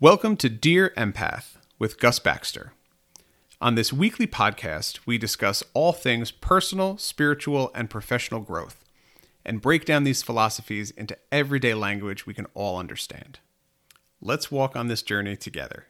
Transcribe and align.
Welcome 0.00 0.36
to 0.36 0.48
Dear 0.48 0.92
Empath 0.96 1.56
with 1.80 1.98
Gus 1.98 2.20
Baxter. 2.20 2.72
On 3.60 3.74
this 3.74 3.92
weekly 3.92 4.28
podcast, 4.28 5.00
we 5.06 5.18
discuss 5.18 5.64
all 5.74 5.92
things 5.92 6.30
personal, 6.30 6.98
spiritual, 6.98 7.72
and 7.74 7.90
professional 7.90 8.40
growth 8.40 8.84
and 9.44 9.60
break 9.60 9.84
down 9.84 10.04
these 10.04 10.22
philosophies 10.22 10.92
into 10.92 11.18
everyday 11.32 11.74
language 11.74 12.26
we 12.26 12.32
can 12.32 12.46
all 12.54 12.78
understand. 12.78 13.40
Let's 14.20 14.52
walk 14.52 14.76
on 14.76 14.86
this 14.86 15.02
journey 15.02 15.34
together. 15.34 15.86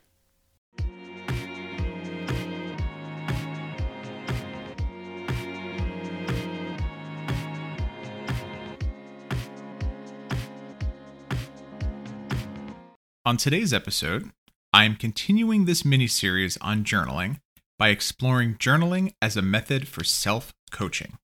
On 13.29 13.37
today's 13.37 13.75
episode, 13.75 14.31
I 14.73 14.85
am 14.85 14.97
continuing 14.97 15.67
this 15.67 15.85
mini 15.85 16.07
series 16.07 16.57
on 16.63 16.82
journaling 16.82 17.41
by 17.79 17.91
exploring 17.91 18.55
journaling 18.55 19.13
as 19.21 19.36
a 19.36 19.43
method 19.43 19.86
for 19.86 20.03
self 20.03 20.55
coaching. 20.71 21.19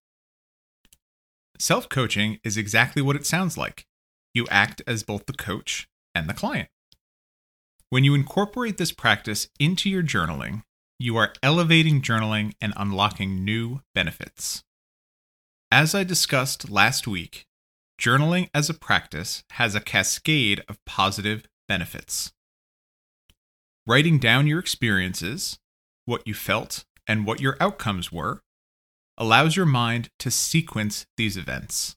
Self 1.59 1.89
coaching 1.89 2.41
is 2.45 2.59
exactly 2.59 3.01
what 3.01 3.17
it 3.17 3.25
sounds 3.25 3.57
like. 3.57 3.87
You 4.35 4.47
act 4.51 4.83
as 4.87 5.03
both 5.03 5.25
the 5.25 5.33
coach 5.33 5.89
and 6.15 6.29
the 6.29 6.35
client. 6.35 6.69
When 7.89 8.05
you 8.05 8.15
incorporate 8.15 8.77
this 8.77 8.93
practice 8.93 9.49
into 9.59 9.89
your 9.89 10.03
journaling, 10.03 10.63
you 10.99 11.17
are 11.17 11.33
elevating 11.43 12.03
journaling 12.03 12.53
and 12.61 12.75
unlocking 12.77 13.47
new 13.47 13.81
benefits. 13.95 14.63
As 15.73 15.95
I 15.95 16.05
discussed 16.05 16.71
last 16.71 17.07
week, 17.07 17.47
journaling 17.99 18.51
as 18.53 18.69
a 18.69 18.75
practice 18.75 19.43
has 19.53 19.75
a 19.75 19.81
cascade 19.81 20.63
of 20.69 20.85
positive 20.85 21.47
benefits. 21.69 22.33
Writing 23.87 24.19
down 24.19 24.47
your 24.47 24.59
experiences, 24.59 25.59
what 26.05 26.27
you 26.27 26.35
felt, 26.35 26.85
and 27.07 27.27
what 27.27 27.41
your 27.41 27.57
outcomes 27.61 28.11
were 28.11 28.41
allows 29.19 29.57
your 29.57 29.67
mind 29.67 30.09
to 30.19 30.31
sequence 30.31 31.07
these 31.17 31.37
events. 31.37 31.97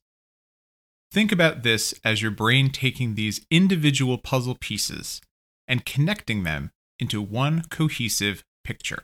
Think 1.12 1.32
about 1.32 1.64
this 1.64 1.94
as 2.04 2.22
your 2.22 2.32
brain 2.32 2.70
taking 2.70 3.16
these 3.16 3.46
individual 3.50 4.18
puzzle 4.18 4.56
pieces 4.56 5.22
and 5.68 5.86
connecting 5.86 6.44
them 6.44 6.72
into 7.00 7.22
one 7.22 7.64
cohesive 7.70 8.44
picture. 8.64 9.04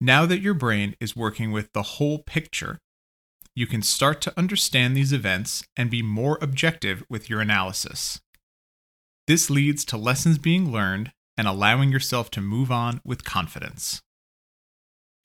Now 0.00 0.26
that 0.26 0.40
your 0.40 0.54
brain 0.54 0.94
is 1.00 1.16
working 1.16 1.52
with 1.52 1.72
the 1.72 1.82
whole 1.82 2.18
picture, 2.18 2.78
you 3.54 3.66
can 3.66 3.80
start 3.80 4.20
to 4.22 4.38
understand 4.38 4.94
these 4.94 5.12
events 5.14 5.64
and 5.76 5.90
be 5.90 6.02
more 6.02 6.38
objective 6.42 7.02
with 7.08 7.30
your 7.30 7.40
analysis. 7.40 8.20
This 9.26 9.50
leads 9.50 9.84
to 9.86 9.96
lessons 9.96 10.38
being 10.38 10.70
learned 10.70 11.12
and 11.36 11.48
allowing 11.48 11.90
yourself 11.90 12.30
to 12.32 12.40
move 12.40 12.70
on 12.70 13.00
with 13.04 13.24
confidence. 13.24 14.00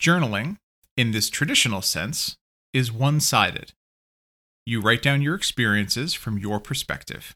Journaling, 0.02 0.58
in 0.98 1.12
this 1.12 1.30
traditional 1.30 1.82
sense, 1.82 2.36
is 2.74 2.92
one 2.92 3.20
sided. 3.20 3.74
You 4.66 4.82
write 4.82 5.02
down 5.02 5.22
your 5.22 5.36
experiences 5.36 6.14
from 6.14 6.38
your 6.38 6.60
perspective. 6.60 7.36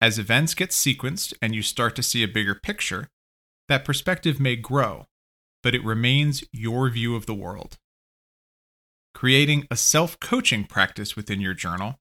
As 0.00 0.18
events 0.18 0.54
get 0.54 0.70
sequenced 0.70 1.32
and 1.40 1.54
you 1.54 1.62
start 1.62 1.96
to 1.96 2.02
see 2.02 2.22
a 2.22 2.28
bigger 2.28 2.54
picture, 2.54 3.08
that 3.68 3.84
perspective 3.84 4.38
may 4.38 4.56
grow, 4.56 5.06
but 5.62 5.74
it 5.74 5.84
remains 5.84 6.44
your 6.52 6.90
view 6.90 7.16
of 7.16 7.26
the 7.26 7.34
world. 7.34 7.78
Creating 9.14 9.66
a 9.70 9.76
self 9.76 10.20
coaching 10.20 10.64
practice 10.64 11.16
within 11.16 11.40
your 11.40 11.54
journal 11.54 11.96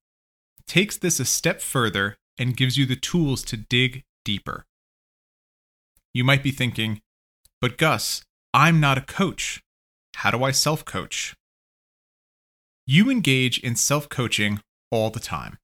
takes 0.67 0.97
this 0.97 1.19
a 1.19 1.25
step 1.25 1.61
further 1.61 2.17
and 2.37 2.57
gives 2.57 2.77
you 2.77 2.85
the 2.85 2.95
tools 2.95 3.43
to 3.43 3.57
dig 3.57 4.03
deeper. 4.23 4.65
You 6.13 6.23
might 6.23 6.43
be 6.43 6.51
thinking, 6.51 7.01
but 7.61 7.77
Gus, 7.77 8.23
I'm 8.53 8.79
not 8.79 8.97
a 8.97 9.01
coach. 9.01 9.61
How 10.15 10.31
do 10.31 10.43
I 10.43 10.51
self 10.51 10.85
coach? 10.85 11.35
You 12.87 13.09
engage 13.09 13.59
in 13.59 13.75
self 13.75 14.09
coaching 14.09 14.61
all 14.91 15.09
the 15.09 15.19
time, 15.19 15.57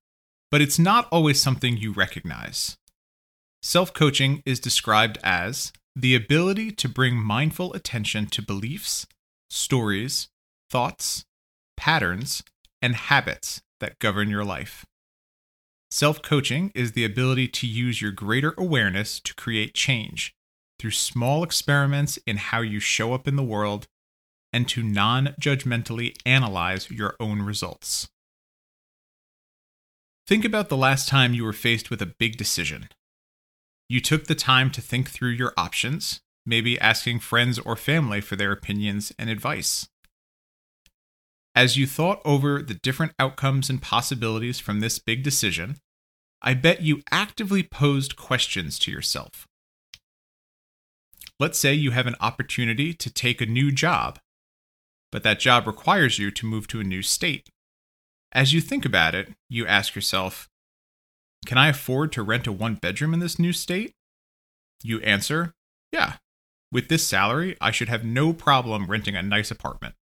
but 0.49 0.61
it's 0.61 0.79
not 0.79 1.07
always 1.11 1.41
something 1.41 1.77
you 1.77 1.93
recognize. 1.93 2.77
Self 3.61 3.93
coaching 3.93 4.41
is 4.45 4.59
described 4.59 5.19
as 5.23 5.71
the 5.95 6.15
ability 6.15 6.71
to 6.71 6.89
bring 6.89 7.15
mindful 7.15 7.73
attention 7.73 8.25
to 8.27 8.41
beliefs, 8.41 9.05
stories, 9.49 10.29
thoughts, 10.69 11.23
patterns, 11.77 12.43
and 12.81 12.95
habits 12.95 13.61
that 13.79 13.99
govern 13.99 14.29
your 14.29 14.43
life. 14.43 14.85
Self 15.91 16.21
coaching 16.21 16.71
is 16.73 16.93
the 16.93 17.03
ability 17.03 17.49
to 17.49 17.67
use 17.67 18.01
your 18.01 18.11
greater 18.11 18.53
awareness 18.57 19.19
to 19.19 19.35
create 19.35 19.73
change 19.73 20.33
through 20.79 20.91
small 20.91 21.43
experiments 21.43 22.17
in 22.25 22.37
how 22.37 22.61
you 22.61 22.79
show 22.79 23.13
up 23.13 23.27
in 23.27 23.35
the 23.35 23.43
world 23.43 23.87
and 24.53 24.69
to 24.69 24.83
non 24.83 25.35
judgmentally 25.39 26.15
analyze 26.25 26.89
your 26.89 27.17
own 27.19 27.41
results. 27.41 28.07
Think 30.25 30.45
about 30.45 30.69
the 30.69 30.77
last 30.77 31.09
time 31.09 31.33
you 31.33 31.43
were 31.43 31.51
faced 31.51 31.89
with 31.89 32.01
a 32.01 32.05
big 32.05 32.37
decision. 32.37 32.87
You 33.89 33.99
took 33.99 34.27
the 34.27 34.35
time 34.35 34.71
to 34.71 34.81
think 34.81 35.09
through 35.09 35.31
your 35.31 35.53
options, 35.57 36.21
maybe 36.45 36.79
asking 36.79 37.19
friends 37.19 37.59
or 37.59 37.75
family 37.75 38.21
for 38.21 38.37
their 38.37 38.53
opinions 38.53 39.11
and 39.19 39.29
advice. 39.29 39.89
As 41.53 41.75
you 41.75 41.85
thought 41.85 42.21
over 42.23 42.61
the 42.61 42.75
different 42.75 43.13
outcomes 43.19 43.69
and 43.69 43.81
possibilities 43.81 44.59
from 44.59 44.79
this 44.79 44.99
big 44.99 45.21
decision, 45.21 45.77
I 46.41 46.53
bet 46.53 46.81
you 46.81 47.01
actively 47.11 47.61
posed 47.61 48.15
questions 48.15 48.79
to 48.79 48.91
yourself. 48.91 49.47
Let's 51.39 51.59
say 51.59 51.73
you 51.73 51.91
have 51.91 52.07
an 52.07 52.15
opportunity 52.21 52.93
to 52.93 53.09
take 53.11 53.41
a 53.41 53.45
new 53.45 53.71
job, 53.71 54.19
but 55.11 55.23
that 55.23 55.39
job 55.39 55.67
requires 55.67 56.17
you 56.17 56.31
to 56.31 56.45
move 56.45 56.67
to 56.67 56.79
a 56.79 56.85
new 56.85 57.01
state. 57.01 57.49
As 58.31 58.53
you 58.53 58.61
think 58.61 58.85
about 58.85 59.13
it, 59.13 59.33
you 59.49 59.67
ask 59.67 59.93
yourself, 59.93 60.47
Can 61.45 61.57
I 61.57 61.67
afford 61.67 62.13
to 62.13 62.23
rent 62.23 62.47
a 62.47 62.51
one 62.51 62.75
bedroom 62.75 63.13
in 63.13 63.19
this 63.19 63.37
new 63.37 63.51
state? 63.51 63.93
You 64.83 65.01
answer, 65.01 65.53
Yeah. 65.91 66.13
With 66.71 66.87
this 66.87 67.05
salary, 67.05 67.57
I 67.59 67.71
should 67.71 67.89
have 67.89 68.05
no 68.05 68.31
problem 68.31 68.87
renting 68.87 69.17
a 69.17 69.21
nice 69.21 69.51
apartment 69.51 69.95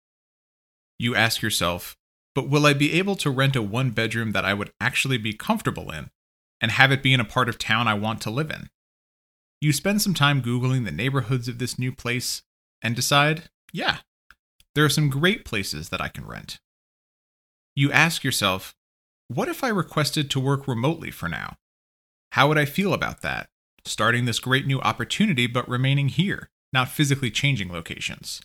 you 1.00 1.16
ask 1.16 1.42
yourself, 1.42 1.98
but 2.36 2.50
will 2.50 2.66
I 2.66 2.74
be 2.74 2.94
able 2.94 3.16
to 3.16 3.32
rent 3.32 3.56
a 3.56 3.62
one 3.62 3.92
bedroom 3.92 4.34
that 4.34 4.46
I 4.46 4.54
would 4.54 4.72
actually 4.80 5.18
be 5.18 5.34
comfortable 5.34 5.90
in 5.90 6.12
and 6.62 6.72
have 6.72 6.92
it 6.92 7.02
be 7.02 7.14
in 7.14 7.20
a 7.20 7.26
part 7.26 7.50
of 7.50 7.58
town 7.58 7.88
I 7.88 7.94
want 7.96 8.22
to 8.22 8.30
live 8.30 8.52
in? 8.52 8.70
You 9.62 9.74
spend 9.74 10.02
some 10.02 10.14
time 10.14 10.42
Googling 10.42 10.86
the 10.86 10.92
neighborhoods 10.92 11.48
of 11.48 11.58
this 11.58 11.80
new 11.80 11.92
place 11.92 12.44
and 12.82 12.96
decide, 12.96 13.50
yeah, 13.74 13.98
there 14.76 14.86
are 14.86 14.90
some 14.90 15.10
great 15.10 15.44
places 15.46 15.90
that 15.90 16.02
I 16.02 16.08
can 16.08 16.26
rent. 16.26 16.60
You 17.76 17.92
ask 17.92 18.24
yourself, 18.24 18.76
what 19.28 19.48
if 19.48 19.64
I 19.64 19.70
requested 19.70 20.30
to 20.32 20.40
work 20.40 20.68
remotely 20.68 21.12
for 21.12 21.30
now? 21.30 21.58
How 22.34 22.48
would 22.48 22.58
I 22.58 22.66
feel 22.66 22.94
about 22.94 23.22
that? 23.22 23.50
Starting 23.86 24.26
this 24.26 24.40
great 24.40 24.68
new 24.68 24.80
opportunity, 24.82 25.48
but 25.48 25.68
remaining 25.68 26.10
here, 26.10 26.50
not 26.72 26.90
physically 26.90 27.32
changing 27.32 27.72
locations. 27.72 28.42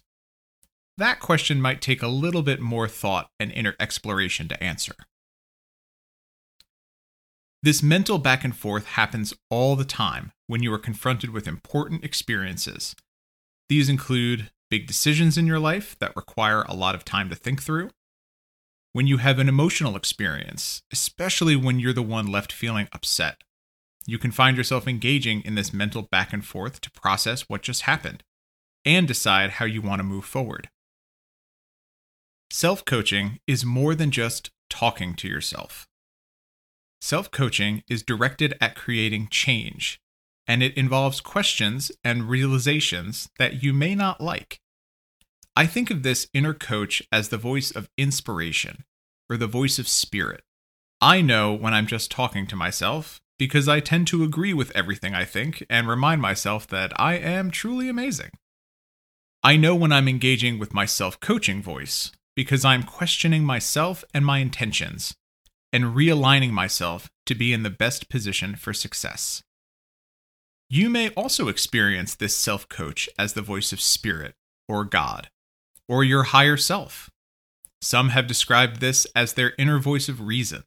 That 0.96 1.18
question 1.18 1.60
might 1.60 1.80
take 1.80 2.02
a 2.02 2.08
little 2.08 2.42
bit 2.42 2.60
more 2.60 2.86
thought 2.86 3.30
and 3.40 3.50
inner 3.50 3.74
exploration 3.80 4.48
to 4.48 4.62
answer. 4.62 4.94
This 7.62 7.82
mental 7.82 8.18
back 8.18 8.44
and 8.44 8.54
forth 8.54 8.86
happens 8.86 9.32
all 9.50 9.74
the 9.74 9.86
time 9.86 10.32
when 10.46 10.62
you 10.62 10.72
are 10.72 10.78
confronted 10.78 11.30
with 11.30 11.48
important 11.48 12.04
experiences. 12.04 12.94
These 13.68 13.88
include 13.88 14.50
big 14.70 14.86
decisions 14.86 15.38
in 15.38 15.46
your 15.46 15.58
life 15.58 15.96
that 15.98 16.14
require 16.14 16.62
a 16.62 16.74
lot 16.74 16.94
of 16.94 17.04
time 17.04 17.28
to 17.30 17.34
think 17.34 17.62
through, 17.62 17.90
when 18.92 19.06
you 19.06 19.16
have 19.16 19.38
an 19.38 19.48
emotional 19.48 19.96
experience, 19.96 20.82
especially 20.92 21.56
when 21.56 21.80
you're 21.80 21.92
the 21.92 22.02
one 22.02 22.26
left 22.26 22.52
feeling 22.52 22.86
upset. 22.92 23.42
You 24.06 24.18
can 24.18 24.30
find 24.30 24.56
yourself 24.56 24.86
engaging 24.86 25.40
in 25.40 25.54
this 25.54 25.72
mental 25.72 26.02
back 26.02 26.32
and 26.32 26.44
forth 26.44 26.80
to 26.82 26.90
process 26.90 27.48
what 27.48 27.62
just 27.62 27.82
happened 27.82 28.22
and 28.84 29.08
decide 29.08 29.52
how 29.52 29.64
you 29.64 29.80
want 29.80 30.00
to 30.00 30.04
move 30.04 30.26
forward. 30.26 30.68
Self 32.50 32.84
coaching 32.84 33.40
is 33.46 33.64
more 33.64 33.94
than 33.94 34.10
just 34.10 34.50
talking 34.70 35.14
to 35.14 35.28
yourself. 35.28 35.86
Self 37.00 37.30
coaching 37.30 37.82
is 37.88 38.02
directed 38.02 38.54
at 38.60 38.76
creating 38.76 39.28
change, 39.30 40.00
and 40.46 40.62
it 40.62 40.76
involves 40.76 41.20
questions 41.20 41.92
and 42.02 42.28
realizations 42.28 43.28
that 43.38 43.62
you 43.62 43.72
may 43.72 43.94
not 43.94 44.20
like. 44.20 44.60
I 45.56 45.66
think 45.66 45.90
of 45.90 46.02
this 46.02 46.28
inner 46.32 46.54
coach 46.54 47.02
as 47.12 47.28
the 47.28 47.38
voice 47.38 47.70
of 47.70 47.88
inspiration 47.96 48.84
or 49.30 49.36
the 49.36 49.46
voice 49.46 49.78
of 49.78 49.86
spirit. 49.86 50.42
I 51.00 51.20
know 51.20 51.52
when 51.52 51.74
I'm 51.74 51.86
just 51.86 52.10
talking 52.10 52.46
to 52.48 52.56
myself 52.56 53.20
because 53.38 53.68
I 53.68 53.80
tend 53.80 54.06
to 54.08 54.24
agree 54.24 54.54
with 54.54 54.74
everything 54.74 55.14
I 55.14 55.24
think 55.24 55.64
and 55.68 55.88
remind 55.88 56.22
myself 56.22 56.66
that 56.68 56.98
I 56.98 57.14
am 57.14 57.50
truly 57.50 57.88
amazing. 57.88 58.30
I 59.42 59.56
know 59.56 59.74
when 59.74 59.92
I'm 59.92 60.08
engaging 60.08 60.58
with 60.58 60.72
my 60.72 60.86
self 60.86 61.20
coaching 61.20 61.62
voice 61.62 62.10
because 62.36 62.64
I'm 62.64 62.82
questioning 62.82 63.44
myself 63.44 64.04
and 64.12 64.24
my 64.24 64.38
intentions 64.38 65.14
and 65.72 65.96
realigning 65.96 66.50
myself 66.50 67.10
to 67.26 67.34
be 67.34 67.52
in 67.52 67.62
the 67.62 67.70
best 67.70 68.08
position 68.08 68.56
for 68.56 68.72
success. 68.72 69.42
You 70.70 70.88
may 70.88 71.10
also 71.10 71.48
experience 71.48 72.14
this 72.14 72.36
self 72.36 72.68
coach 72.68 73.08
as 73.18 73.32
the 73.32 73.42
voice 73.42 73.72
of 73.72 73.80
spirit 73.80 74.34
or 74.68 74.84
God 74.84 75.28
or 75.88 76.02
your 76.04 76.24
higher 76.24 76.56
self. 76.56 77.10
Some 77.82 78.10
have 78.10 78.26
described 78.26 78.80
this 78.80 79.06
as 79.14 79.34
their 79.34 79.52
inner 79.58 79.78
voice 79.78 80.08
of 80.08 80.22
reason, 80.22 80.62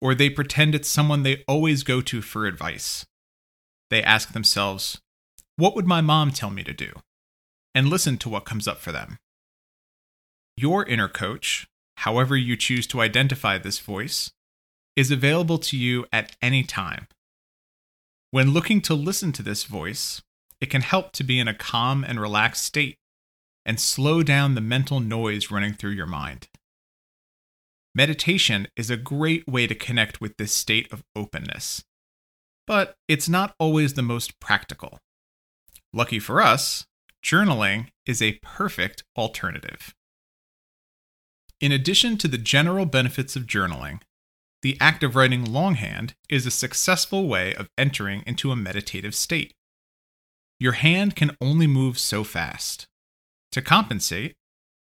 or 0.00 0.14
they 0.14 0.30
pretend 0.30 0.74
it's 0.74 0.88
someone 0.88 1.22
they 1.22 1.42
always 1.48 1.82
go 1.82 2.00
to 2.02 2.22
for 2.22 2.46
advice. 2.46 3.04
They 3.90 4.02
ask 4.02 4.32
themselves, 4.32 5.00
What 5.56 5.74
would 5.74 5.86
my 5.86 6.00
mom 6.00 6.30
tell 6.30 6.50
me 6.50 6.62
to 6.64 6.72
do? 6.72 6.92
and 7.74 7.88
listen 7.88 8.16
to 8.18 8.28
what 8.28 8.44
comes 8.44 8.66
up 8.66 8.78
for 8.78 8.92
them. 8.92 9.16
Your 10.62 10.84
inner 10.84 11.08
coach, 11.08 11.66
however 11.96 12.36
you 12.36 12.54
choose 12.54 12.86
to 12.88 13.00
identify 13.00 13.56
this 13.56 13.78
voice, 13.78 14.30
is 14.94 15.10
available 15.10 15.56
to 15.56 15.74
you 15.74 16.04
at 16.12 16.36
any 16.42 16.64
time. 16.64 17.06
When 18.30 18.50
looking 18.50 18.82
to 18.82 18.94
listen 18.94 19.32
to 19.32 19.42
this 19.42 19.64
voice, 19.64 20.20
it 20.60 20.66
can 20.66 20.82
help 20.82 21.12
to 21.12 21.24
be 21.24 21.38
in 21.38 21.48
a 21.48 21.54
calm 21.54 22.04
and 22.04 22.20
relaxed 22.20 22.62
state 22.62 22.98
and 23.64 23.80
slow 23.80 24.22
down 24.22 24.54
the 24.54 24.60
mental 24.60 25.00
noise 25.00 25.50
running 25.50 25.72
through 25.72 25.92
your 25.92 26.06
mind. 26.06 26.48
Meditation 27.94 28.68
is 28.76 28.90
a 28.90 28.98
great 28.98 29.48
way 29.48 29.66
to 29.66 29.74
connect 29.74 30.20
with 30.20 30.36
this 30.36 30.52
state 30.52 30.92
of 30.92 31.02
openness, 31.16 31.84
but 32.66 32.96
it's 33.08 33.30
not 33.30 33.54
always 33.58 33.94
the 33.94 34.02
most 34.02 34.38
practical. 34.40 34.98
Lucky 35.94 36.18
for 36.18 36.42
us, 36.42 36.84
journaling 37.24 37.86
is 38.04 38.20
a 38.20 38.38
perfect 38.42 39.04
alternative. 39.16 39.94
In 41.60 41.72
addition 41.72 42.16
to 42.18 42.28
the 42.28 42.38
general 42.38 42.86
benefits 42.86 43.36
of 43.36 43.46
journaling, 43.46 44.00
the 44.62 44.78
act 44.80 45.02
of 45.02 45.14
writing 45.14 45.44
longhand 45.44 46.14
is 46.30 46.46
a 46.46 46.50
successful 46.50 47.28
way 47.28 47.54
of 47.54 47.68
entering 47.76 48.22
into 48.26 48.50
a 48.50 48.56
meditative 48.56 49.14
state. 49.14 49.52
Your 50.58 50.72
hand 50.72 51.16
can 51.16 51.36
only 51.40 51.66
move 51.66 51.98
so 51.98 52.24
fast. 52.24 52.86
To 53.52 53.60
compensate, 53.60 54.36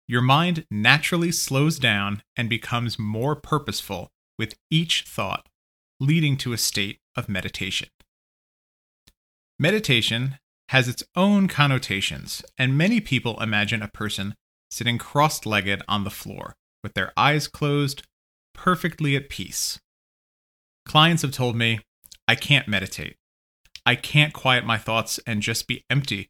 your 0.09 0.21
mind 0.21 0.67
naturally 0.71 1.31
slows 1.31 1.79
down 1.79 2.23
and 2.37 2.49
becomes 2.49 2.99
more 2.99 3.37
purposeful 3.37 4.11
with 4.39 4.55
each 4.71 5.03
thought, 5.03 5.49
leading 6.01 6.37
to 6.39 6.53
a 6.53 6.59
state 6.59 6.99
of 7.17 7.29
meditation. 7.29 7.89
Meditation 9.59 10.39
has 10.71 10.89
its 10.89 11.05
own 11.15 11.47
connotations, 11.47 12.45
and 12.59 12.77
many 12.77 13.01
people 13.01 13.41
imagine 13.41 13.83
a 13.83 13.89
person 13.89 14.35
sitting 14.71 14.99
cross 14.99 15.47
legged 15.47 15.83
on 15.89 16.03
the 16.03 16.11
floor, 16.11 16.57
with 16.85 16.95
their 16.95 17.13
eyes 17.17 17.49
closed, 17.49 18.03
perfectly 18.55 19.17
at 19.17 19.29
peace. 19.29 19.81
Clients 20.87 21.23
have 21.23 21.33
told 21.33 21.57
me, 21.57 21.81
I 22.29 22.37
can't 22.37 22.69
meditate. 22.69 23.17
I 23.85 23.97
can't 23.97 24.33
quiet 24.33 24.65
my 24.65 24.79
thoughts 24.79 25.19
and 25.27 25.43
just 25.43 25.67
be 25.67 25.85
empty. 25.91 26.29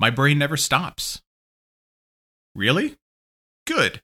My 0.00 0.08
brain 0.08 0.38
never 0.38 0.56
stops. 0.56 1.20
Really? 2.54 2.96
Good. 3.66 4.00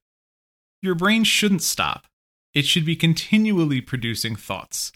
Your 0.82 0.94
brain 0.94 1.24
shouldn't 1.24 1.62
stop. 1.62 2.06
It 2.52 2.66
should 2.66 2.84
be 2.84 2.96
continually 2.96 3.80
producing 3.80 4.36
thoughts. 4.36 4.92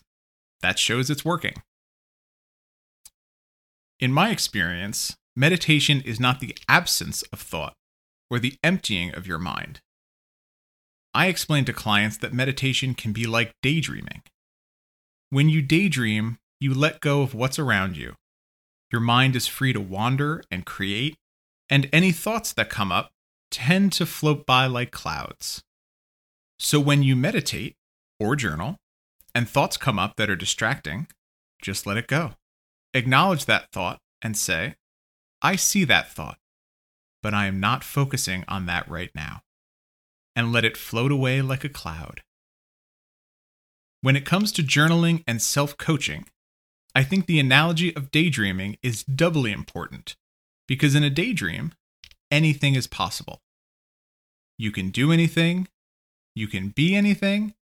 That 0.60 0.78
shows 0.78 1.08
it's 1.08 1.24
working. 1.24 1.54
In 3.98 4.12
my 4.12 4.30
experience, 4.30 5.16
meditation 5.34 6.02
is 6.04 6.20
not 6.20 6.40
the 6.40 6.56
absence 6.68 7.22
of 7.32 7.40
thought 7.40 7.72
or 8.28 8.38
the 8.38 8.56
emptying 8.62 9.14
of 9.14 9.26
your 9.26 9.38
mind. 9.38 9.80
I 11.16 11.28
explain 11.28 11.64
to 11.64 11.72
clients 11.72 12.18
that 12.18 12.34
meditation 12.34 12.92
can 12.92 13.14
be 13.14 13.24
like 13.24 13.54
daydreaming. 13.62 14.20
When 15.30 15.48
you 15.48 15.62
daydream, 15.62 16.36
you 16.60 16.74
let 16.74 17.00
go 17.00 17.22
of 17.22 17.32
what's 17.32 17.58
around 17.58 17.96
you. 17.96 18.16
Your 18.92 19.00
mind 19.00 19.34
is 19.34 19.46
free 19.46 19.72
to 19.72 19.80
wander 19.80 20.44
and 20.50 20.66
create, 20.66 21.16
and 21.70 21.88
any 21.90 22.12
thoughts 22.12 22.52
that 22.52 22.68
come 22.68 22.92
up 22.92 23.12
tend 23.50 23.94
to 23.94 24.04
float 24.04 24.44
by 24.44 24.66
like 24.66 24.90
clouds. 24.90 25.62
So 26.58 26.78
when 26.80 27.02
you 27.02 27.16
meditate 27.16 27.76
or 28.20 28.36
journal 28.36 28.76
and 29.34 29.48
thoughts 29.48 29.78
come 29.78 29.98
up 29.98 30.16
that 30.16 30.28
are 30.28 30.36
distracting, 30.36 31.06
just 31.62 31.86
let 31.86 31.96
it 31.96 32.08
go. 32.08 32.32
Acknowledge 32.92 33.46
that 33.46 33.72
thought 33.72 34.00
and 34.20 34.36
say, 34.36 34.74
I 35.40 35.56
see 35.56 35.84
that 35.84 36.12
thought, 36.12 36.36
but 37.22 37.32
I 37.32 37.46
am 37.46 37.58
not 37.58 37.84
focusing 37.84 38.44
on 38.48 38.66
that 38.66 38.86
right 38.86 39.10
now. 39.14 39.40
And 40.36 40.52
let 40.52 40.64
it 40.64 40.76
float 40.76 41.10
away 41.10 41.40
like 41.40 41.64
a 41.64 41.68
cloud. 41.68 42.20
When 44.02 44.14
it 44.14 44.26
comes 44.26 44.52
to 44.52 44.62
journaling 44.62 45.24
and 45.26 45.42
self 45.42 45.76
coaching, 45.78 46.26
I 46.94 47.02
think 47.02 47.26
the 47.26 47.40
analogy 47.40 47.94
of 47.96 48.10
daydreaming 48.10 48.76
is 48.82 49.02
doubly 49.02 49.50
important 49.50 50.14
because 50.68 50.94
in 50.94 51.02
a 51.02 51.10
daydream, 51.10 51.72
anything 52.30 52.74
is 52.74 52.86
possible. 52.86 53.40
You 54.58 54.70
can 54.70 54.90
do 54.90 55.12
anything, 55.12 55.68
you 56.34 56.48
can 56.48 56.68
be 56.68 56.94
anything, 56.94 57.54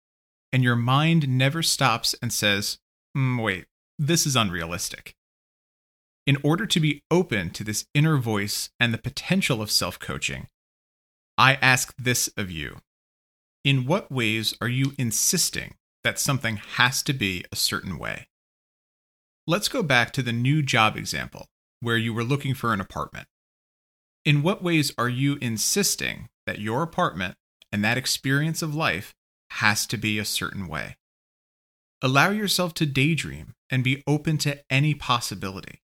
and 0.53 0.63
your 0.63 0.77
mind 0.77 1.29
never 1.29 1.63
stops 1.63 2.15
and 2.23 2.33
says, 2.33 2.79
mm, 3.17 3.43
wait, 3.43 3.67
this 3.99 4.27
is 4.27 4.37
unrealistic. 4.37 5.15
In 6.27 6.39
order 6.43 6.67
to 6.67 6.81
be 6.81 7.03
open 7.11 7.51
to 7.51 7.65
this 7.65 7.87
inner 7.95 8.17
voice 8.17 8.71
and 8.81 8.95
the 8.95 8.99
potential 8.99 9.61
of 9.61 9.71
self 9.71 9.99
coaching, 9.99 10.49
I 11.37 11.55
ask 11.55 11.95
this 11.99 12.29
of 12.37 12.51
you 12.51 12.79
In 13.65 13.87
what 13.87 14.11
ways 14.11 14.55
are 14.61 14.69
you 14.69 14.93
insisting 14.99 15.75
that 16.05 16.19
something 16.19 16.57
has 16.57 17.03
to 17.05 17.13
be 17.13 17.45
a 17.51 17.57
certain 17.57 17.99
way? 17.99 18.29
Let's 19.47 19.69
go 19.69 19.83
back 19.83 20.13
to 20.13 20.23
the 20.23 20.33
new 20.33 20.63
job 20.63 20.97
example 20.97 21.47
where 21.81 21.97
you 21.97 22.15
were 22.15 22.25
looking 22.25 22.55
for 22.55 22.73
an 22.73 22.81
apartment. 22.81 23.27
In 24.25 24.43
what 24.43 24.63
ways 24.63 24.93
are 24.97 25.09
you 25.09 25.37
insisting 25.41 26.29
that 26.47 26.61
your 26.61 26.83
apartment 26.83 27.37
and 27.73 27.85
that 27.85 27.99
experience 27.99 28.63
of 28.63 28.75
life 28.75 29.15
has 29.51 29.87
to 29.89 29.97
be 29.97 30.19
a 30.19 30.25
certain 30.25 30.69
way? 30.69 30.97
Allow 32.01 32.31
yourself 32.31 32.75
to 32.75 32.87
daydream 32.87 33.55
and 33.71 33.83
be 33.83 34.03
open 34.07 34.39
to 34.39 34.61
any 34.71 34.95
possibility. 34.95 35.83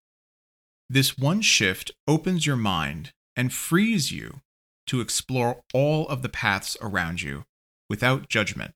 This 0.89 1.17
one 1.17 1.41
shift 1.41 1.91
opens 2.07 2.45
your 2.45 2.57
mind 2.57 3.11
and 3.35 3.53
frees 3.53 4.11
you 4.11 4.41
to 4.91 4.99
explore 4.99 5.63
all 5.73 6.05
of 6.09 6.21
the 6.21 6.27
paths 6.27 6.75
around 6.81 7.21
you 7.21 7.45
without 7.89 8.27
judgment. 8.27 8.73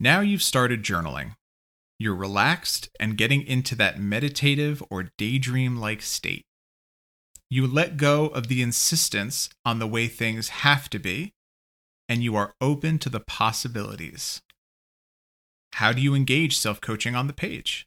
Now 0.00 0.22
you've 0.22 0.42
started 0.42 0.82
journaling. 0.82 1.36
You're 2.00 2.16
relaxed 2.16 2.88
and 2.98 3.16
getting 3.16 3.46
into 3.46 3.76
that 3.76 4.00
meditative 4.00 4.82
or 4.90 5.10
daydream 5.16 5.76
like 5.76 6.02
state. 6.02 6.42
You 7.48 7.68
let 7.68 7.96
go 7.96 8.26
of 8.26 8.48
the 8.48 8.60
insistence 8.60 9.50
on 9.64 9.78
the 9.78 9.86
way 9.86 10.08
things 10.08 10.48
have 10.48 10.90
to 10.90 10.98
be, 10.98 11.32
and 12.08 12.24
you 12.24 12.34
are 12.34 12.54
open 12.60 12.98
to 12.98 13.08
the 13.08 13.20
possibilities. 13.20 14.42
How 15.74 15.92
do 15.92 16.02
you 16.02 16.12
engage 16.12 16.56
self 16.56 16.80
coaching 16.80 17.14
on 17.14 17.28
the 17.28 17.32
page? 17.32 17.86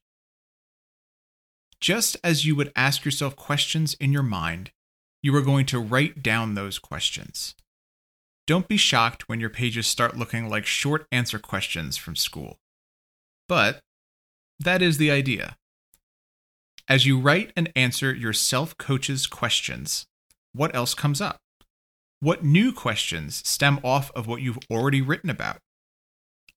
Just 1.81 2.15
as 2.23 2.45
you 2.45 2.55
would 2.55 2.71
ask 2.73 3.03
yourself 3.03 3.35
questions 3.35 3.95
in 3.95 4.13
your 4.13 4.23
mind, 4.23 4.71
you 5.27 5.35
are 5.35 5.41
going 5.41 5.65
to 5.65 5.77
write 5.77 6.23
down 6.23 6.55
those 6.55 6.79
questions. 6.79 7.53
Don't 8.45 8.69
be 8.69 8.77
shocked 8.77 9.27
when 9.27 9.41
your 9.41 9.49
pages 9.49 9.85
start 9.85 10.15
looking 10.15 10.47
like 10.47 10.65
short 10.65 11.05
answer 11.11 11.37
questions 11.37 11.97
from 11.97 12.15
school. 12.15 12.59
But 13.49 13.81
that 14.57 14.81
is 14.81 14.97
the 14.97 15.11
idea. 15.11 15.57
As 16.87 17.05
you 17.05 17.19
write 17.19 17.51
and 17.57 17.73
answer 17.75 18.15
your 18.15 18.31
self 18.31 18.77
coach's 18.77 19.27
questions, 19.27 20.05
what 20.53 20.73
else 20.73 20.93
comes 20.93 21.19
up? 21.19 21.41
What 22.21 22.45
new 22.45 22.71
questions 22.71 23.45
stem 23.45 23.81
off 23.83 24.09
of 24.15 24.27
what 24.27 24.41
you've 24.41 24.59
already 24.71 25.01
written 25.01 25.29
about? 25.29 25.57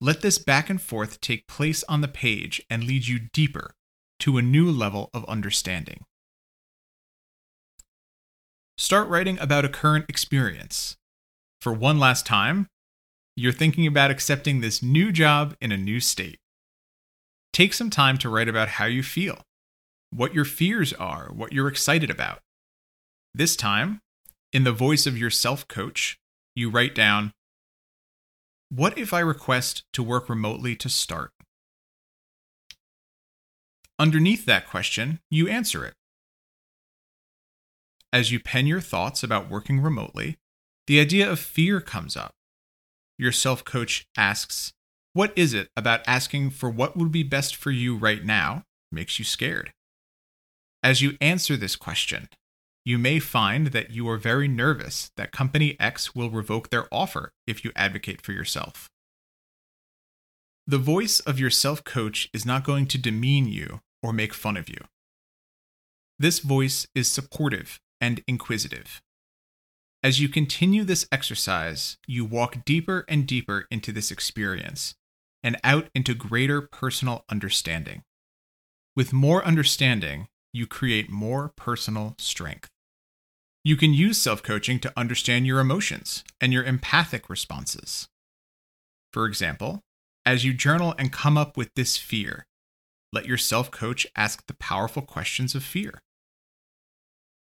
Let 0.00 0.20
this 0.20 0.38
back 0.38 0.70
and 0.70 0.80
forth 0.80 1.20
take 1.20 1.48
place 1.48 1.82
on 1.88 2.02
the 2.02 2.06
page 2.06 2.62
and 2.70 2.84
lead 2.84 3.08
you 3.08 3.18
deeper 3.32 3.72
to 4.20 4.38
a 4.38 4.42
new 4.42 4.70
level 4.70 5.10
of 5.12 5.24
understanding. 5.24 6.04
Start 8.80 9.10
writing 9.10 9.38
about 9.40 9.66
a 9.66 9.68
current 9.68 10.06
experience. 10.08 10.96
For 11.60 11.70
one 11.70 11.98
last 11.98 12.24
time, 12.24 12.66
you're 13.36 13.52
thinking 13.52 13.86
about 13.86 14.10
accepting 14.10 14.62
this 14.62 14.82
new 14.82 15.12
job 15.12 15.54
in 15.60 15.70
a 15.70 15.76
new 15.76 16.00
state. 16.00 16.38
Take 17.52 17.74
some 17.74 17.90
time 17.90 18.16
to 18.16 18.30
write 18.30 18.48
about 18.48 18.68
how 18.68 18.86
you 18.86 19.02
feel, 19.02 19.42
what 20.08 20.32
your 20.32 20.46
fears 20.46 20.94
are, 20.94 21.28
what 21.30 21.52
you're 21.52 21.68
excited 21.68 22.08
about. 22.08 22.38
This 23.34 23.54
time, 23.54 24.00
in 24.50 24.64
the 24.64 24.72
voice 24.72 25.06
of 25.06 25.18
your 25.18 25.28
self 25.28 25.68
coach, 25.68 26.16
you 26.54 26.70
write 26.70 26.94
down 26.94 27.32
What 28.70 28.96
if 28.96 29.12
I 29.12 29.20
request 29.20 29.84
to 29.92 30.02
work 30.02 30.30
remotely 30.30 30.74
to 30.76 30.88
start? 30.88 31.32
Underneath 33.98 34.46
that 34.46 34.66
question, 34.66 35.20
you 35.28 35.48
answer 35.48 35.84
it. 35.84 35.92
As 38.12 38.32
you 38.32 38.40
pen 38.40 38.66
your 38.66 38.80
thoughts 38.80 39.22
about 39.22 39.48
working 39.48 39.80
remotely, 39.80 40.36
the 40.86 40.98
idea 40.98 41.30
of 41.30 41.38
fear 41.38 41.80
comes 41.80 42.16
up. 42.16 42.34
Your 43.18 43.32
self 43.32 43.64
coach 43.64 44.06
asks, 44.16 44.72
What 45.12 45.32
is 45.36 45.54
it 45.54 45.68
about 45.76 46.00
asking 46.06 46.50
for 46.50 46.68
what 46.68 46.96
would 46.96 47.12
be 47.12 47.22
best 47.22 47.54
for 47.54 47.70
you 47.70 47.96
right 47.96 48.24
now 48.24 48.64
makes 48.90 49.18
you 49.18 49.24
scared? 49.24 49.72
As 50.82 51.02
you 51.02 51.16
answer 51.20 51.56
this 51.56 51.76
question, 51.76 52.28
you 52.84 52.98
may 52.98 53.20
find 53.20 53.68
that 53.68 53.90
you 53.90 54.08
are 54.08 54.16
very 54.16 54.48
nervous 54.48 55.12
that 55.16 55.30
Company 55.30 55.76
X 55.78 56.14
will 56.14 56.30
revoke 56.30 56.70
their 56.70 56.88
offer 56.90 57.32
if 57.46 57.64
you 57.64 57.70
advocate 57.76 58.20
for 58.22 58.32
yourself. 58.32 58.88
The 60.66 60.78
voice 60.78 61.20
of 61.20 61.38
your 61.38 61.50
self 61.50 61.84
coach 61.84 62.28
is 62.32 62.44
not 62.44 62.64
going 62.64 62.86
to 62.86 62.98
demean 62.98 63.46
you 63.46 63.80
or 64.02 64.12
make 64.12 64.34
fun 64.34 64.56
of 64.56 64.68
you. 64.68 64.78
This 66.18 66.40
voice 66.40 66.88
is 66.94 67.06
supportive 67.06 67.78
and 68.00 68.22
inquisitive. 68.26 69.02
As 70.02 70.20
you 70.20 70.28
continue 70.28 70.84
this 70.84 71.06
exercise, 71.12 71.98
you 72.06 72.24
walk 72.24 72.64
deeper 72.64 73.04
and 73.08 73.26
deeper 73.26 73.66
into 73.70 73.92
this 73.92 74.10
experience 74.10 74.94
and 75.42 75.58
out 75.62 75.88
into 75.94 76.14
greater 76.14 76.62
personal 76.62 77.24
understanding. 77.28 78.02
With 78.96 79.12
more 79.12 79.44
understanding, 79.44 80.28
you 80.52 80.66
create 80.66 81.10
more 81.10 81.52
personal 81.56 82.14
strength. 82.18 82.68
You 83.62 83.76
can 83.76 83.92
use 83.92 84.16
self 84.16 84.42
coaching 84.42 84.78
to 84.80 84.92
understand 84.96 85.46
your 85.46 85.60
emotions 85.60 86.24
and 86.40 86.52
your 86.52 86.64
empathic 86.64 87.28
responses. 87.28 88.08
For 89.12 89.26
example, 89.26 89.82
as 90.24 90.44
you 90.44 90.54
journal 90.54 90.94
and 90.98 91.12
come 91.12 91.36
up 91.36 91.56
with 91.56 91.74
this 91.74 91.96
fear, 91.96 92.46
let 93.12 93.26
your 93.26 93.36
self 93.36 93.70
coach 93.70 94.06
ask 94.16 94.46
the 94.46 94.54
powerful 94.54 95.02
questions 95.02 95.54
of 95.54 95.62
fear. 95.62 96.00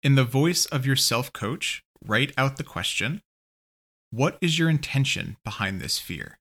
In 0.05 0.17
the 0.17 0.25
voice 0.25 0.67
of 0.67 0.85
your 0.85 0.97
self 0.97 1.33
coach, 1.33 1.83
write 2.05 2.35
out 2.37 2.59
the 2.59 2.63
question 2.63 3.23
What 4.11 4.37
is 4.43 4.59
your 4.59 4.69
intention 4.69 5.39
behind 5.45 5.81
this 5.81 5.99
fear? 5.99 6.39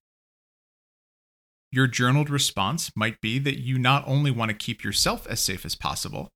Your 1.71 1.87
journaled 1.87 2.29
response 2.29 2.91
might 2.93 3.21
be 3.21 3.39
that 3.39 3.61
you 3.61 3.79
not 3.79 4.03
only 4.05 4.31
want 4.31 4.49
to 4.49 4.53
keep 4.53 4.83
yourself 4.83 5.25
as 5.27 5.39
safe 5.39 5.65
as 5.65 5.75
possible, 5.75 6.27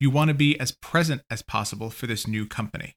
you 0.00 0.10
want 0.10 0.26
to 0.26 0.34
be 0.34 0.58
as 0.58 0.72
present 0.72 1.22
as 1.30 1.40
possible 1.40 1.88
for 1.88 2.08
this 2.08 2.26
new 2.26 2.46
company. 2.46 2.94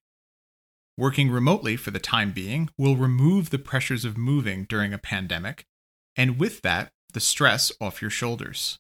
Working 0.98 1.30
remotely 1.30 1.78
for 1.78 1.92
the 1.92 2.00
time 2.00 2.32
being 2.32 2.70
will 2.76 2.98
remove 2.98 3.52
the 3.52 3.60
pressures 3.60 4.04
of 4.04 4.18
moving 4.18 4.64
during 4.64 4.94
a 4.96 4.98
pandemic, 4.98 5.64
and 6.18 6.40
with 6.40 6.64
that, 6.64 6.90
the 7.14 7.20
stress 7.20 7.72
off 7.80 8.02
your 8.02 8.12
shoulders. 8.12 8.80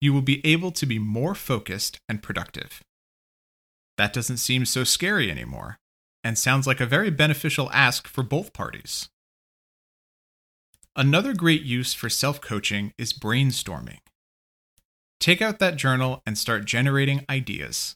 You 0.00 0.12
will 0.12 0.20
be 0.20 0.44
able 0.44 0.72
to 0.72 0.84
be 0.84 0.98
more 0.98 1.36
focused 1.36 2.00
and 2.08 2.24
productive. 2.24 2.82
That 4.00 4.14
doesn't 4.14 4.38
seem 4.38 4.64
so 4.64 4.82
scary 4.82 5.30
anymore, 5.30 5.78
and 6.24 6.38
sounds 6.38 6.66
like 6.66 6.80
a 6.80 6.86
very 6.86 7.10
beneficial 7.10 7.70
ask 7.70 8.08
for 8.08 8.22
both 8.22 8.54
parties. 8.54 9.10
Another 10.96 11.34
great 11.34 11.64
use 11.64 11.92
for 11.92 12.08
self 12.08 12.40
coaching 12.40 12.94
is 12.96 13.12
brainstorming. 13.12 13.98
Take 15.20 15.42
out 15.42 15.58
that 15.58 15.76
journal 15.76 16.22
and 16.24 16.38
start 16.38 16.64
generating 16.64 17.26
ideas. 17.28 17.94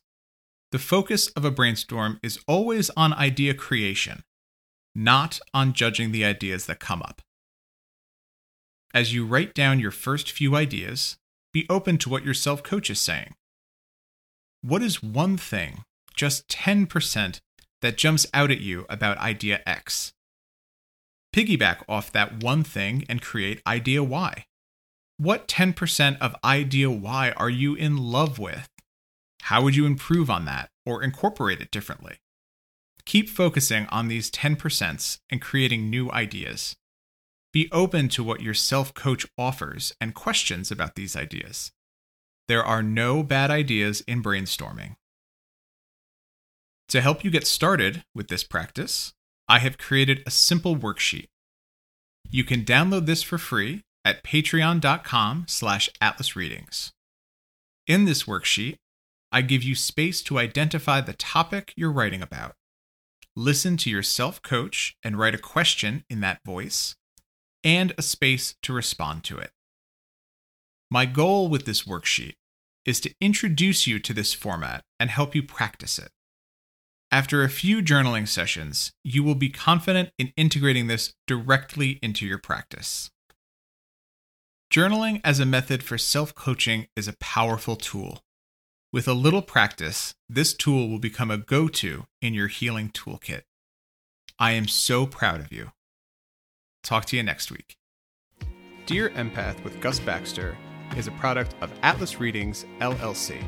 The 0.73 0.79
focus 0.79 1.29
of 1.29 1.47
a 1.47 1.51
brainstorm 1.51 2.21
is 2.23 2.39
always 2.47 2.91
on 2.91 3.15
idea 3.15 3.55
creation, 3.55 4.25
not 4.95 5.41
on 5.55 5.73
judging 5.73 6.13
the 6.13 6.27
ideas 6.27 6.67
that 6.67 6.81
come 6.81 7.01
up. 7.01 7.23
As 8.93 9.15
you 9.15 9.25
write 9.25 9.55
down 9.55 9.81
your 9.81 9.91
first 9.91 10.31
few 10.31 10.55
ideas, 10.55 11.17
be 11.55 11.65
open 11.71 11.97
to 11.97 12.11
what 12.11 12.27
your 12.27 12.35
self 12.35 12.63
coach 12.63 12.91
is 12.91 13.01
saying. 13.01 13.37
What 14.61 14.83
is 14.83 15.03
one 15.03 15.39
thing, 15.39 15.83
just 16.15 16.49
10%, 16.49 17.41
that 17.83 17.99
jumps 17.99 18.27
out 18.33 18.51
at 18.51 18.61
you 18.61 18.87
about 18.89 19.19
idea 19.19 19.61
X? 19.67 20.15
Piggyback 21.35 21.83
off 21.89 22.13
that 22.13 22.43
one 22.43 22.63
thing 22.63 23.05
and 23.09 23.21
create 23.21 23.61
idea 23.67 24.03
Y. 24.03 24.47
What 25.19 25.49
10% 25.49 26.19
of 26.19 26.35
idea 26.45 26.91
Y 26.91 27.33
are 27.37 27.51
you 27.51 27.75
in 27.75 27.97
love 27.97 28.39
with? 28.39 28.69
How 29.43 29.63
would 29.63 29.77
you 29.77 29.85
improve 29.85 30.31
on 30.31 30.45
that 30.47 30.71
or 30.87 31.03
incorporate 31.03 31.61
it 31.61 31.71
differently? 31.71 32.17
Keep 33.05 33.29
focusing 33.29 33.87
on 33.91 34.09
these 34.09 34.31
10% 34.31 35.19
and 35.31 35.43
creating 35.43 35.91
new 35.91 36.11
ideas. 36.11 36.77
Be 37.53 37.69
open 37.71 38.09
to 38.09 38.25
what 38.25 38.41
your 38.41 38.55
self 38.55 38.95
coach 38.95 39.27
offers 39.37 39.93
and 40.01 40.15
questions 40.15 40.71
about 40.71 40.95
these 40.95 41.15
ideas. 41.15 41.71
There 42.49 42.65
are 42.65 42.83
no 42.83 43.23
bad 43.23 43.51
ideas 43.51 44.01
in 44.03 44.23
brainstorming. 44.23 44.97
To 46.89 47.01
help 47.01 47.25
you 47.25 47.31
get 47.31 47.47
started 47.47 48.05
with 48.15 48.29
this 48.29 48.45
practice, 48.45 49.13
I 49.49 49.59
have 49.59 49.79
created 49.79 50.23
a 50.27 50.31
simple 50.31 50.77
worksheet. 50.77 51.27
You 52.31 52.45
can 52.45 52.65
download 52.65 53.07
this 53.07 53.23
for 53.23 53.39
free 53.39 53.83
at 54.05 54.23
patreon.com 54.23 55.47
slash 55.49 55.89
atlasreadings. 56.01 56.93
In 57.87 58.05
this 58.05 58.25
worksheet, 58.25 58.77
I 59.33 59.43
give 59.43 59.63
you 59.63 59.75
space 59.75 60.23
to 60.23 60.39
identify 60.39 61.01
the 61.01 61.13
topic 61.13 61.73
you're 61.77 61.93
writing 61.93 62.23
about. 62.23 62.55
Listen 63.37 63.77
to 63.79 63.91
your 63.91 64.03
self 64.03 64.41
coach 64.43 64.97
and 65.03 65.19
write 65.19 65.35
a 65.35 65.39
question 65.39 66.05
in 66.09 66.21
that 66.21 66.41
voice, 66.45 66.95
and 67.65 67.93
a 67.99 68.03
space 68.03 68.55
to 68.63 68.73
respond 68.73 69.25
to 69.25 69.39
it. 69.39 69.51
My 70.91 71.07
goal 71.07 71.49
with 71.49 71.65
this 71.65 71.83
worksheet 71.83 72.35
is 72.85 73.01
to 73.01 73.13
introduce 73.21 73.87
you 73.87 73.99
to 73.99 74.13
this 74.13 74.33
format 74.33 74.85
and 75.01 75.11
help 75.11 75.35
you 75.35 75.43
practice 75.43 75.99
it. 75.99 76.11
After 77.15 77.45
a 77.45 77.49
few 77.49 77.81
journaling 77.81 78.27
sessions, 78.27 78.93
you 79.05 79.23
will 79.23 79.37
be 79.37 79.49
confident 79.49 80.11
in 80.19 80.33
integrating 80.37 80.89
this 80.89 81.15
directly 81.29 82.01
into 82.03 82.27
your 82.27 82.39
practice. 82.39 83.09
Journaling 84.69 85.21
as 85.23 85.39
a 85.39 85.47
method 85.47 85.85
for 85.85 85.97
self 85.97 86.35
coaching 86.35 86.89
is 86.97 87.07
a 87.07 87.17
powerful 87.21 87.77
tool. 87.77 88.25
With 88.93 89.07
a 89.07 89.13
little 89.13 89.43
practice, 89.43 90.17
this 90.29 90.55
tool 90.55 90.89
will 90.89 90.99
become 90.99 91.31
a 91.31 91.39
go 91.39 91.69
to 91.69 92.07
in 92.21 92.35
your 92.35 92.49
healing 92.49 92.89
toolkit. 92.89 93.43
I 94.41 94.51
am 94.51 94.67
so 94.67 95.07
proud 95.07 95.39
of 95.39 95.53
you. 95.53 95.71
Talk 96.83 97.05
to 97.05 97.17
you 97.17 97.23
next 97.23 97.53
week. 97.53 97.77
Dear 98.87 99.11
Empath 99.11 99.63
with 99.63 99.81
Gus 99.81 100.01
Baxter 100.01 100.59
is 100.97 101.07
a 101.07 101.13
product 101.13 101.55
of 101.61 101.71
Atlas 101.85 102.19
Readings, 102.19 102.67
LLC. 102.81 103.41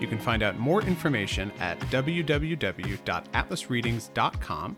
You 0.00 0.06
can 0.06 0.18
find 0.18 0.42
out 0.42 0.58
more 0.58 0.82
information 0.82 1.50
at 1.60 1.78
www.atlasreadings.com 1.80 4.76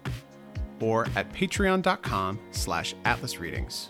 or 0.81 1.07
at 1.17 1.33
patreon.com 1.33 2.39
slash 2.51 2.95
atlasreadings. 3.05 3.89